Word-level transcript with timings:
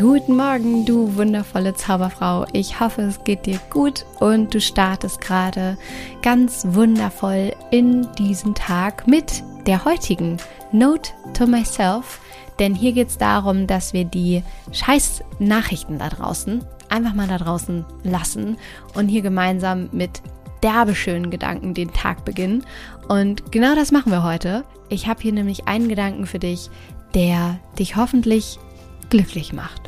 Guten 0.00 0.36
Morgen, 0.36 0.84
du 0.84 1.16
wundervolle 1.16 1.74
Zauberfrau. 1.74 2.46
Ich 2.52 2.78
hoffe, 2.78 3.02
es 3.02 3.24
geht 3.24 3.46
dir 3.46 3.58
gut 3.68 4.06
und 4.20 4.54
du 4.54 4.60
startest 4.60 5.20
gerade 5.20 5.76
ganz 6.22 6.64
wundervoll 6.68 7.52
in 7.72 8.06
diesen 8.16 8.54
Tag 8.54 9.08
mit 9.08 9.42
der 9.66 9.84
heutigen 9.84 10.36
Note 10.70 11.10
to 11.34 11.48
Myself. 11.48 12.20
Denn 12.60 12.76
hier 12.76 12.92
geht 12.92 13.08
es 13.08 13.18
darum, 13.18 13.66
dass 13.66 13.92
wir 13.92 14.04
die 14.04 14.44
scheiß 14.70 15.24
Nachrichten 15.40 15.98
da 15.98 16.10
draußen 16.10 16.64
einfach 16.90 17.14
mal 17.14 17.26
da 17.26 17.38
draußen 17.38 17.84
lassen 18.04 18.56
und 18.94 19.08
hier 19.08 19.22
gemeinsam 19.22 19.88
mit 19.90 20.22
derbe 20.62 20.94
schönen 20.94 21.28
Gedanken 21.28 21.74
den 21.74 21.92
Tag 21.92 22.24
beginnen. 22.24 22.64
Und 23.08 23.50
genau 23.50 23.74
das 23.74 23.90
machen 23.90 24.12
wir 24.12 24.22
heute. 24.22 24.62
Ich 24.90 25.08
habe 25.08 25.22
hier 25.22 25.32
nämlich 25.32 25.66
einen 25.66 25.88
Gedanken 25.88 26.26
für 26.26 26.38
dich, 26.38 26.70
der 27.16 27.58
dich 27.80 27.96
hoffentlich 27.96 28.60
glücklich 29.10 29.52
macht. 29.52 29.87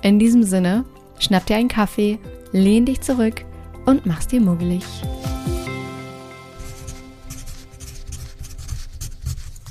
In 0.00 0.20
diesem 0.20 0.44
Sinne, 0.44 0.84
schnapp 1.18 1.46
dir 1.46 1.56
einen 1.56 1.68
Kaffee, 1.68 2.20
lehn 2.52 2.86
dich 2.86 3.00
zurück 3.00 3.44
und 3.84 4.06
mach's 4.06 4.28
dir 4.28 4.40
muggelig. 4.40 4.84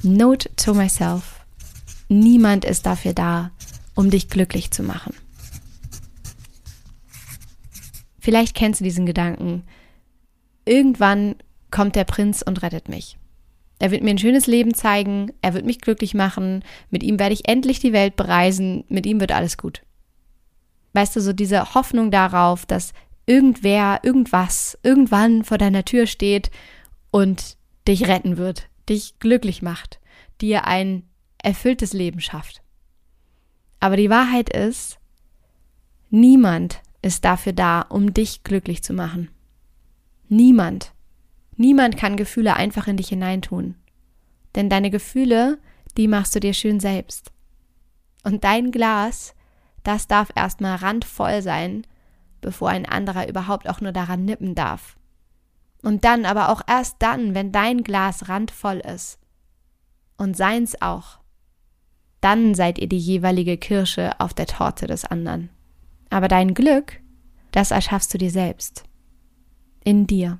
Note 0.03 0.49
to 0.57 0.73
myself. 0.73 1.45
Niemand 2.09 2.65
ist 2.65 2.85
dafür 2.85 3.13
da, 3.13 3.51
um 3.95 4.09
dich 4.09 4.29
glücklich 4.29 4.71
zu 4.71 4.83
machen. 4.83 5.13
Vielleicht 8.19 8.53
kennst 8.53 8.81
du 8.81 8.83
diesen 8.83 9.05
Gedanken. 9.05 9.63
Irgendwann 10.65 11.35
kommt 11.71 11.95
der 11.95 12.03
Prinz 12.03 12.41
und 12.41 12.61
rettet 12.61 12.89
mich. 12.89 13.17
Er 13.79 13.91
wird 13.91 14.03
mir 14.03 14.09
ein 14.09 14.17
schönes 14.17 14.47
Leben 14.47 14.73
zeigen, 14.73 15.31
er 15.41 15.53
wird 15.53 15.65
mich 15.65 15.79
glücklich 15.79 16.13
machen, 16.13 16.63
mit 16.89 17.03
ihm 17.03 17.17
werde 17.17 17.33
ich 17.33 17.47
endlich 17.47 17.79
die 17.79 17.93
Welt 17.93 18.17
bereisen, 18.17 18.83
mit 18.89 19.05
ihm 19.05 19.21
wird 19.21 19.31
alles 19.31 19.57
gut. 19.57 19.83
Weißt 20.93 21.15
du, 21.15 21.21
so 21.21 21.33
diese 21.33 21.73
Hoffnung 21.73 22.11
darauf, 22.11 22.65
dass 22.65 22.93
irgendwer, 23.25 23.99
irgendwas, 24.03 24.77
irgendwann 24.83 25.43
vor 25.43 25.57
deiner 25.57 25.85
Tür 25.85 26.07
steht 26.07 26.49
und 27.11 27.57
dich 27.87 28.07
retten 28.07 28.37
wird, 28.37 28.69
dich 28.89 29.19
glücklich 29.19 29.61
macht, 29.61 29.99
dir 30.41 30.65
ein 30.65 31.03
erfülltes 31.37 31.93
Leben 31.93 32.19
schafft. 32.19 32.61
Aber 33.79 33.97
die 33.97 34.09
Wahrheit 34.09 34.49
ist, 34.49 34.97
niemand 36.09 36.81
ist 37.01 37.25
dafür 37.25 37.53
da, 37.53 37.81
um 37.81 38.13
dich 38.13 38.43
glücklich 38.43 38.83
zu 38.83 38.93
machen. 38.93 39.29
Niemand. 40.29 40.93
Niemand 41.55 41.97
kann 41.97 42.17
Gefühle 42.17 42.55
einfach 42.55 42.87
in 42.87 42.97
dich 42.97 43.09
hineintun. 43.09 43.75
Denn 44.55 44.69
deine 44.69 44.89
Gefühle, 44.89 45.59
die 45.95 46.07
machst 46.07 46.35
du 46.35 46.39
dir 46.39 46.53
schön 46.53 46.79
selbst. 46.79 47.31
Und 48.23 48.43
dein 48.43 48.71
Glas, 48.71 49.33
das 49.87 50.05
darf 50.05 50.33
erstmal 50.35 50.75
randvoll 50.75 51.41
sein, 51.41 51.87
bevor 52.41 52.69
ein 52.69 52.85
anderer 52.85 53.29
überhaupt 53.29 53.69
auch 53.69 53.79
nur 53.79 53.93
daran 53.93 54.25
nippen 54.25 54.53
darf. 54.53 54.97
Und 55.81 56.03
dann, 56.03 56.25
aber 56.25 56.49
auch 56.49 56.61
erst 56.67 56.97
dann, 56.99 57.33
wenn 57.33 57.53
dein 57.53 57.83
Glas 57.83 58.27
randvoll 58.27 58.79
ist. 58.79 59.17
Und 60.17 60.35
seins 60.35 60.81
auch. 60.81 61.19
Dann 62.19 62.53
seid 62.53 62.79
ihr 62.79 62.89
die 62.89 62.99
jeweilige 62.99 63.57
Kirsche 63.57 64.19
auf 64.19 64.33
der 64.33 64.47
Torte 64.47 64.87
des 64.87 65.05
anderen. 65.05 65.51
Aber 66.09 66.27
dein 66.27 66.53
Glück, 66.53 66.99
das 67.51 67.71
erschaffst 67.71 68.13
du 68.13 68.17
dir 68.17 68.31
selbst. 68.31 68.83
In 69.85 70.05
dir. 70.05 70.39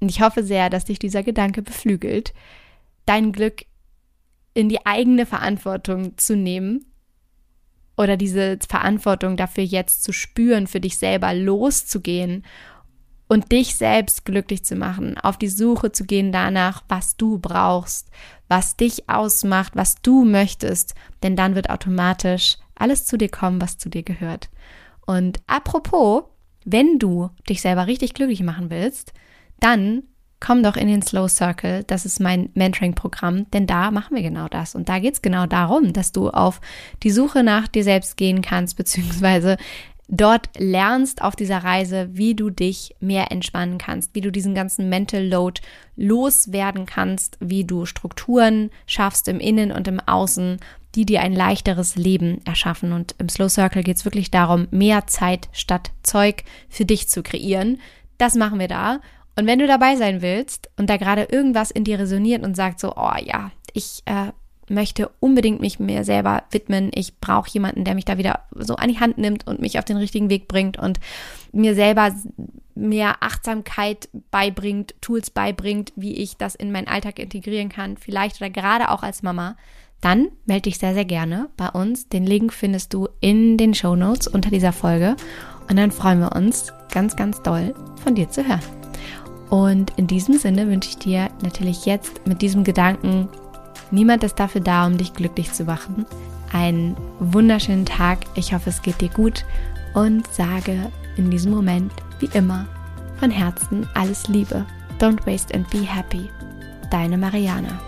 Und 0.00 0.10
ich 0.10 0.20
hoffe 0.20 0.42
sehr, 0.42 0.68
dass 0.68 0.84
dich 0.84 0.98
dieser 0.98 1.22
Gedanke 1.22 1.62
beflügelt, 1.62 2.34
dein 3.06 3.32
Glück 3.32 3.64
in 4.52 4.68
die 4.68 4.84
eigene 4.84 5.24
Verantwortung 5.24 6.18
zu 6.18 6.36
nehmen 6.36 6.84
oder 7.96 8.16
diese 8.16 8.58
Verantwortung 8.68 9.36
dafür 9.36 9.64
jetzt 9.64 10.04
zu 10.04 10.12
spüren, 10.12 10.66
für 10.66 10.80
dich 10.80 10.98
selber 10.98 11.34
loszugehen 11.34 12.44
und 13.28 13.52
dich 13.52 13.76
selbst 13.76 14.24
glücklich 14.24 14.64
zu 14.64 14.76
machen, 14.76 15.16
auf 15.18 15.38
die 15.38 15.48
Suche 15.48 15.92
zu 15.92 16.04
gehen 16.04 16.32
danach, 16.32 16.82
was 16.88 17.16
du 17.16 17.38
brauchst, 17.38 18.10
was 18.48 18.76
dich 18.76 19.08
ausmacht, 19.08 19.72
was 19.76 19.96
du 20.02 20.24
möchtest, 20.24 20.94
denn 21.22 21.36
dann 21.36 21.54
wird 21.54 21.70
automatisch 21.70 22.58
alles 22.74 23.04
zu 23.04 23.16
dir 23.16 23.30
kommen, 23.30 23.60
was 23.60 23.78
zu 23.78 23.88
dir 23.88 24.02
gehört. 24.02 24.50
Und 25.06 25.40
apropos, 25.46 26.24
wenn 26.64 26.98
du 26.98 27.30
dich 27.48 27.60
selber 27.60 27.86
richtig 27.86 28.14
glücklich 28.14 28.42
machen 28.42 28.70
willst, 28.70 29.12
dann 29.60 30.02
komm 30.44 30.62
doch 30.62 30.76
in 30.76 30.88
den 30.88 31.00
Slow 31.00 31.28
Circle. 31.28 31.84
Das 31.84 32.04
ist 32.04 32.20
mein 32.20 32.50
Mentoring-Programm, 32.54 33.50
denn 33.52 33.66
da 33.66 33.90
machen 33.90 34.14
wir 34.14 34.22
genau 34.22 34.46
das. 34.48 34.74
Und 34.74 34.90
da 34.90 34.98
geht 34.98 35.14
es 35.14 35.22
genau 35.22 35.46
darum, 35.46 35.94
dass 35.94 36.12
du 36.12 36.28
auf 36.28 36.60
die 37.02 37.10
Suche 37.10 37.42
nach 37.42 37.66
dir 37.66 37.82
selbst 37.82 38.18
gehen 38.18 38.42
kannst, 38.42 38.76
beziehungsweise 38.76 39.56
dort 40.08 40.50
lernst 40.58 41.22
auf 41.22 41.34
dieser 41.34 41.64
Reise, 41.64 42.10
wie 42.12 42.34
du 42.34 42.50
dich 42.50 42.94
mehr 43.00 43.32
entspannen 43.32 43.78
kannst, 43.78 44.14
wie 44.14 44.20
du 44.20 44.30
diesen 44.30 44.54
ganzen 44.54 44.90
Mental 44.90 45.26
Load 45.26 45.62
loswerden 45.96 46.84
kannst, 46.84 47.38
wie 47.40 47.64
du 47.64 47.86
Strukturen 47.86 48.70
schaffst 48.86 49.28
im 49.28 49.40
Innen 49.40 49.72
und 49.72 49.88
im 49.88 49.98
Außen, 49.98 50.58
die 50.94 51.06
dir 51.06 51.22
ein 51.22 51.32
leichteres 51.32 51.96
Leben 51.96 52.42
erschaffen. 52.44 52.92
Und 52.92 53.14
im 53.18 53.30
Slow 53.30 53.48
Circle 53.48 53.82
geht 53.82 53.96
es 53.96 54.04
wirklich 54.04 54.30
darum, 54.30 54.68
mehr 54.70 55.06
Zeit 55.06 55.48
statt 55.52 55.90
Zeug 56.02 56.44
für 56.68 56.84
dich 56.84 57.08
zu 57.08 57.22
kreieren. 57.22 57.80
Das 58.18 58.34
machen 58.34 58.58
wir 58.58 58.68
da. 58.68 59.00
Und 59.36 59.46
wenn 59.46 59.58
du 59.58 59.66
dabei 59.66 59.96
sein 59.96 60.22
willst 60.22 60.70
und 60.76 60.88
da 60.88 60.96
gerade 60.96 61.24
irgendwas 61.24 61.70
in 61.70 61.84
dir 61.84 61.98
resoniert 61.98 62.44
und 62.44 62.56
sagt 62.56 62.80
so, 62.80 62.94
oh 62.96 63.16
ja, 63.22 63.50
ich 63.72 64.02
äh, 64.06 64.32
möchte 64.68 65.10
unbedingt 65.20 65.60
mich 65.60 65.78
mir 65.78 66.04
selber 66.04 66.44
widmen, 66.50 66.90
ich 66.94 67.18
brauche 67.18 67.50
jemanden, 67.50 67.84
der 67.84 67.94
mich 67.94 68.04
da 68.04 68.18
wieder 68.18 68.40
so 68.54 68.76
an 68.76 68.88
die 68.88 69.00
Hand 69.00 69.18
nimmt 69.18 69.46
und 69.46 69.60
mich 69.60 69.78
auf 69.78 69.84
den 69.84 69.96
richtigen 69.96 70.30
Weg 70.30 70.48
bringt 70.48 70.78
und 70.78 71.00
mir 71.52 71.74
selber 71.74 72.12
mehr 72.74 73.16
Achtsamkeit 73.20 74.08
beibringt, 74.30 74.94
Tools 75.00 75.30
beibringt, 75.30 75.92
wie 75.96 76.14
ich 76.14 76.36
das 76.36 76.54
in 76.54 76.72
meinen 76.72 76.88
Alltag 76.88 77.18
integrieren 77.18 77.68
kann, 77.68 77.96
vielleicht 77.96 78.40
oder 78.40 78.50
gerade 78.50 78.90
auch 78.90 79.02
als 79.02 79.22
Mama, 79.22 79.56
dann 80.00 80.28
melde 80.44 80.62
dich 80.62 80.78
sehr, 80.78 80.94
sehr 80.94 81.04
gerne 81.04 81.48
bei 81.56 81.68
uns. 81.68 82.08
Den 82.08 82.24
Link 82.24 82.52
findest 82.52 82.92
du 82.92 83.08
in 83.20 83.56
den 83.56 83.74
Show 83.74 83.96
Notes 83.96 84.26
unter 84.26 84.50
dieser 84.50 84.72
Folge 84.72 85.16
und 85.68 85.76
dann 85.76 85.92
freuen 85.92 86.20
wir 86.20 86.36
uns 86.36 86.72
ganz, 86.92 87.16
ganz 87.16 87.42
doll 87.42 87.74
von 88.02 88.14
dir 88.14 88.28
zu 88.28 88.46
hören. 88.46 88.83
Und 89.50 89.92
in 89.96 90.06
diesem 90.06 90.38
Sinne 90.38 90.66
wünsche 90.68 90.90
ich 90.90 90.98
dir 90.98 91.28
natürlich 91.42 91.86
jetzt 91.86 92.26
mit 92.26 92.42
diesem 92.42 92.64
Gedanken, 92.64 93.28
niemand 93.90 94.24
ist 94.24 94.36
dafür 94.36 94.60
da, 94.60 94.86
um 94.86 94.96
dich 94.96 95.12
glücklich 95.14 95.52
zu 95.52 95.64
machen, 95.64 96.06
einen 96.52 96.96
wunderschönen 97.20 97.86
Tag. 97.86 98.20
Ich 98.34 98.54
hoffe, 98.54 98.70
es 98.70 98.82
geht 98.82 99.00
dir 99.00 99.10
gut 99.10 99.44
und 99.94 100.26
sage 100.32 100.90
in 101.16 101.30
diesem 101.30 101.52
Moment, 101.52 101.92
wie 102.20 102.30
immer, 102.32 102.66
von 103.18 103.30
Herzen 103.30 103.88
alles 103.94 104.28
Liebe. 104.28 104.64
Don't 104.98 105.24
waste 105.26 105.54
and 105.54 105.68
be 105.70 105.82
happy. 105.82 106.28
Deine 106.90 107.18
Mariana. 107.18 107.80